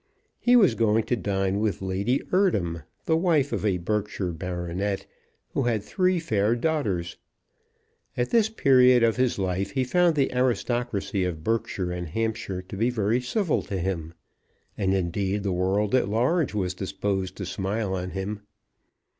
[0.39, 5.05] He was going to dine with Lady Eardham, the wife of a Berkshire baronet,
[5.53, 7.17] who had three fair daughters.
[8.17, 12.75] At this period of his life he found the aristocracy of Berkshire and Hampshire to
[12.75, 14.15] be very civil to him;
[14.75, 18.41] and, indeed, the world at large was disposed to smile on him.